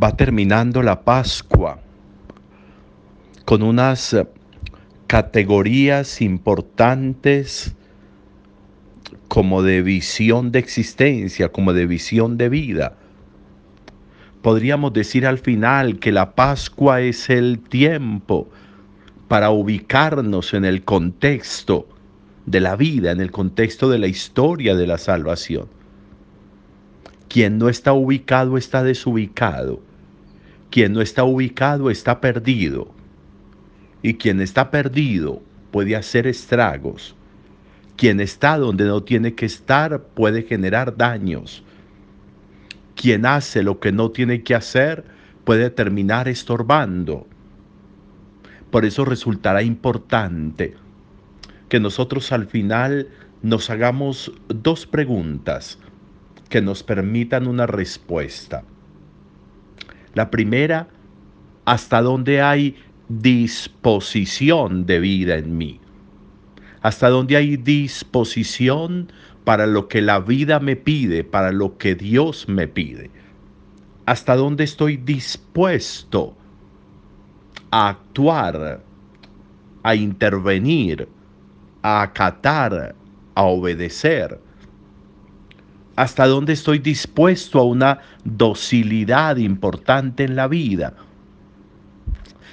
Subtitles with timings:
[0.00, 1.80] va terminando la Pascua
[3.44, 4.16] con unas
[5.06, 7.74] categorías importantes
[9.28, 12.96] como de visión de existencia, como de visión de vida.
[14.42, 18.48] Podríamos decir al final que la Pascua es el tiempo
[19.26, 21.88] para ubicarnos en el contexto
[22.46, 25.68] de la vida, en el contexto de la historia de la salvación.
[27.28, 29.87] Quien no está ubicado está desubicado.
[30.70, 32.88] Quien no está ubicado está perdido.
[34.02, 37.14] Y quien está perdido puede hacer estragos.
[37.96, 41.64] Quien está donde no tiene que estar puede generar daños.
[42.94, 45.04] Quien hace lo que no tiene que hacer
[45.44, 47.26] puede terminar estorbando.
[48.70, 50.74] Por eso resultará importante
[51.68, 53.08] que nosotros al final
[53.42, 55.78] nos hagamos dos preguntas
[56.48, 58.64] que nos permitan una respuesta.
[60.14, 60.88] La primera,
[61.64, 62.76] ¿hasta dónde hay
[63.08, 65.80] disposición de vida en mí?
[66.80, 69.12] ¿Hasta dónde hay disposición
[69.44, 73.10] para lo que la vida me pide, para lo que Dios me pide?
[74.06, 76.36] ¿Hasta dónde estoy dispuesto
[77.70, 78.82] a actuar,
[79.82, 81.08] a intervenir,
[81.82, 82.94] a acatar,
[83.34, 84.40] a obedecer?
[85.98, 90.94] ¿Hasta dónde estoy dispuesto a una docilidad importante en la vida?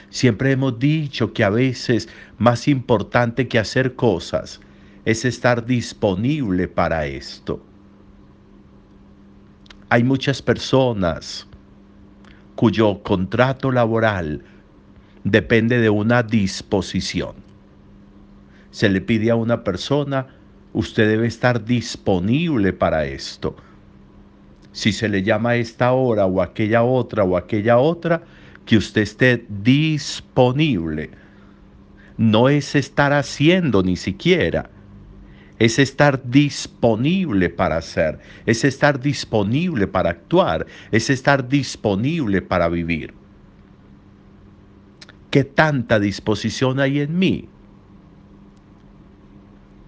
[0.10, 4.62] Siempre hemos dicho que a veces más importante que hacer cosas
[5.06, 7.64] es estar disponible para esto.
[9.90, 11.46] Hay muchas personas
[12.56, 14.44] cuyo contrato laboral
[15.24, 17.36] depende de una disposición.
[18.72, 20.35] Se le pide a una persona,
[20.76, 23.56] usted debe estar disponible para esto.
[24.74, 28.24] Si se le llama a esta hora o aquella otra o aquella otra,
[28.66, 31.12] que usted esté disponible.
[32.18, 34.70] No es estar haciendo ni siquiera,
[35.60, 43.14] es estar disponible para hacer, es estar disponible para actuar, es estar disponible para vivir.
[45.30, 47.48] ¿Qué tanta disposición hay en mí?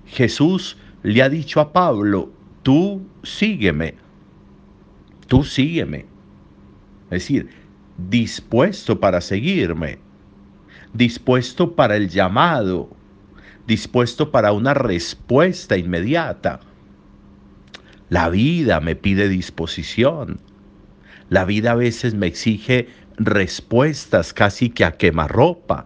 [0.08, 2.32] Jesús le ha dicho a Pablo,
[2.64, 3.96] tú sígueme,
[5.28, 6.06] tú sígueme.
[7.06, 7.50] Es decir,
[8.10, 10.00] dispuesto para seguirme,
[10.94, 12.90] dispuesto para el llamado,
[13.66, 16.60] dispuesto para una respuesta inmediata.
[18.10, 20.40] La vida me pide disposición.
[21.30, 25.86] La vida a veces me exige respuestas casi que a quemarropa.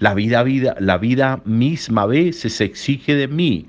[0.00, 3.68] La vida, vida, la vida misma a veces exige de mí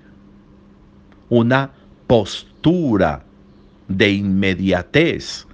[1.28, 1.72] una
[2.08, 3.25] postura
[3.90, 5.46] de inmediatez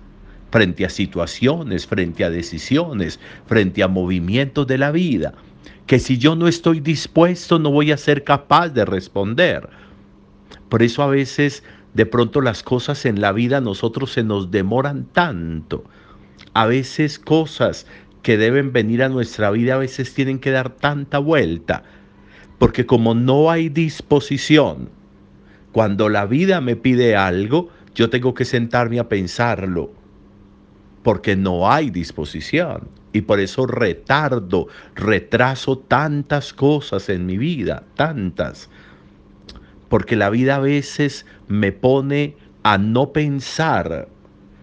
[0.51, 5.33] frente a situaciones, frente a decisiones, frente a movimientos de la vida,
[5.88, 9.67] que si yo no estoy dispuesto no voy a ser capaz de responder.
[10.69, 11.63] Por eso a veces
[11.95, 15.83] de pronto las cosas en la vida a nosotros se nos demoran tanto
[16.53, 17.85] a veces cosas
[18.22, 21.83] que deben venir a nuestra vida a veces tienen que dar tanta vuelta,
[22.57, 24.89] porque como no hay disposición,
[25.72, 29.91] cuando la vida me pide algo, yo tengo que sentarme a pensarlo,
[31.03, 32.89] porque no hay disposición.
[33.13, 38.69] Y por eso retardo, retraso tantas cosas en mi vida, tantas.
[39.89, 44.09] Porque la vida a veces me pone a no pensar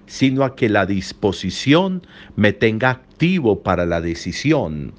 [0.06, 2.06] sino a que la disposición
[2.37, 3.03] me tenga
[3.62, 4.92] para la decisión.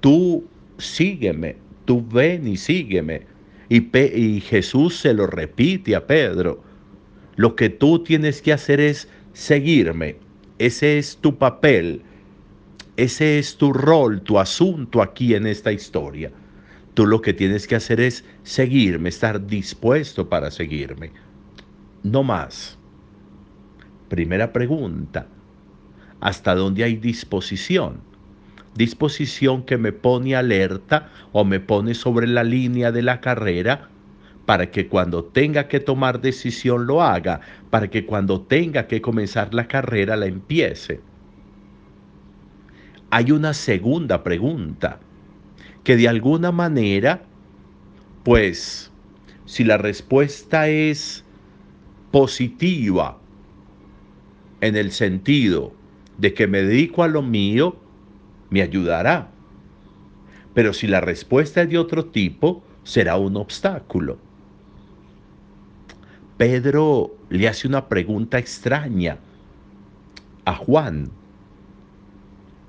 [0.00, 0.44] Tú
[0.78, 3.22] sígueme, tú ven y sígueme.
[3.68, 6.62] Y Jesús se lo repite a Pedro.
[7.36, 10.16] Lo que tú tienes que hacer es seguirme.
[10.58, 12.02] Ese es tu papel.
[12.96, 16.30] Ese es tu rol, tu asunto aquí en esta historia.
[16.94, 21.10] Tú lo que tienes que hacer es seguirme, estar dispuesto para seguirme.
[22.02, 22.78] No más.
[24.08, 25.26] Primera pregunta,
[26.22, 28.00] ¿hasta dónde hay disposición?
[28.76, 33.90] Disposición que me pone alerta o me pone sobre la línea de la carrera
[34.46, 37.40] para que cuando tenga que tomar decisión lo haga,
[37.70, 41.00] para que cuando tenga que comenzar la carrera la empiece.
[43.10, 45.00] Hay una segunda pregunta,
[45.82, 47.22] que de alguna manera,
[48.22, 48.92] pues,
[49.44, 51.24] si la respuesta es
[52.12, 53.18] positiva,
[54.60, 55.81] en el sentido
[56.22, 57.76] de que me dedico a lo mío,
[58.48, 59.28] me ayudará.
[60.54, 64.18] Pero si la respuesta es de otro tipo, será un obstáculo.
[66.36, 69.18] Pedro le hace una pregunta extraña
[70.44, 71.10] a Juan.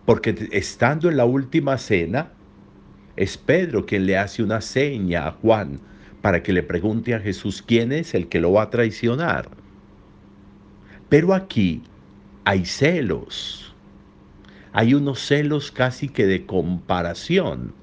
[0.06, 2.32] Porque estando en la última cena,
[3.16, 5.80] es Pedro quien le hace una seña a Juan
[6.24, 9.48] para que le pregunte a Jesús quién es el que lo va a traicionar.
[11.08, 11.84] Pero aquí
[12.46, 13.74] hay celos.
[14.72, 17.74] Hay unos celos casi que de comparación.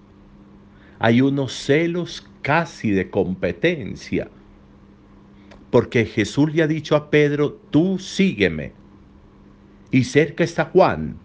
[0.99, 4.31] Hay unos celos casi de competencia.
[5.71, 8.73] Porque Jesús le ha dicho a Pedro, tú sígueme.
[9.91, 11.17] Y cerca está Juan.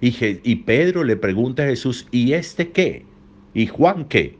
[0.00, 3.06] Y, y Pedro le pregunta a Jesús, ¿y este qué?
[3.54, 4.39] ¿Y Juan qué?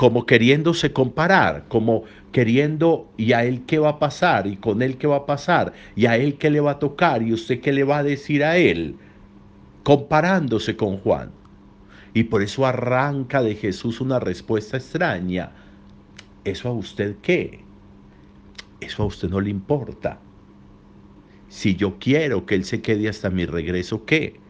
[0.00, 4.46] Como queriéndose comparar, como queriendo, ¿y a él qué va a pasar?
[4.46, 5.74] ¿Y con él qué va a pasar?
[5.94, 7.20] ¿Y a él qué le va a tocar?
[7.20, 8.96] ¿Y usted qué le va a decir a él?
[9.82, 11.32] Comparándose con Juan.
[12.14, 15.52] Y por eso arranca de Jesús una respuesta extraña.
[16.44, 17.62] ¿Eso a usted qué?
[18.80, 20.18] Eso a usted no le importa.
[21.48, 24.40] Si yo quiero que Él se quede hasta mi regreso, ¿qué?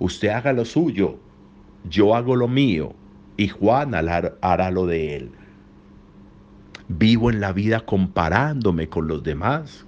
[0.00, 1.20] Usted haga lo suyo,
[1.88, 2.96] yo hago lo mío
[3.40, 5.30] y Juan hará lo de él.
[6.88, 9.86] Vivo en la vida comparándome con los demás.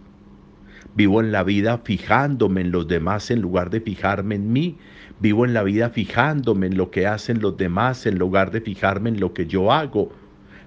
[0.94, 4.78] Vivo en la vida fijándome en los demás en lugar de fijarme en mí.
[5.20, 9.10] Vivo en la vida fijándome en lo que hacen los demás en lugar de fijarme
[9.10, 10.10] en lo que yo hago.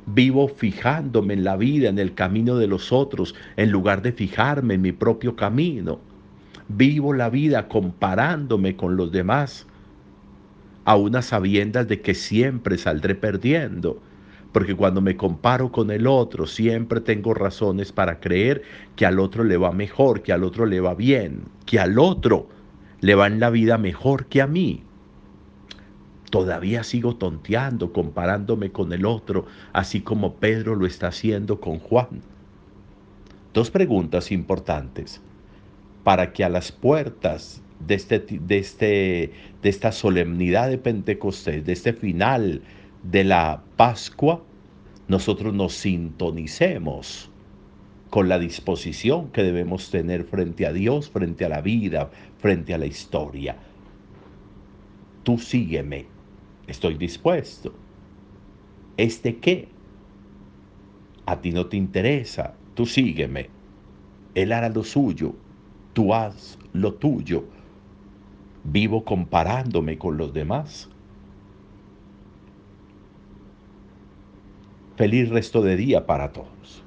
[0.06, 4.76] Vivo fijándome en la vida, en el camino de los otros, en lugar de fijarme
[4.76, 6.00] en mi propio camino.
[6.68, 9.66] Vivo la vida comparándome con los demás
[10.86, 14.02] a unas sabiendas de que siempre saldré perdiendo.
[14.52, 18.62] Porque cuando me comparo con el otro, siempre tengo razones para creer
[18.96, 22.48] que al otro le va mejor, que al otro le va bien, que al otro
[23.02, 24.84] le va en la vida mejor que a mí.
[26.30, 32.22] Todavía sigo tonteando, comparándome con el otro, así como Pedro lo está haciendo con Juan.
[33.54, 35.22] Dos preguntas importantes
[36.04, 39.32] para que a las puertas de, este, de, este,
[39.62, 42.62] de esta solemnidad de Pentecostés, de este final
[43.04, 44.44] de la Pascua,
[45.08, 47.30] nosotros nos sintonicemos
[48.10, 52.78] con la disposición que debemos tener frente a Dios, frente a la vida, frente a
[52.78, 53.58] la historia.
[55.24, 56.06] Tú sígueme,
[56.68, 57.74] estoy dispuesto.
[58.98, 59.68] ¿Este qué?
[61.26, 63.50] A ti no te interesa, tú sígueme.
[64.34, 65.36] Él hará lo suyo,
[65.94, 67.55] tú haz lo tuyo
[68.66, 70.90] vivo comparándome con los demás.
[74.98, 76.85] Feliz resto de día para todos.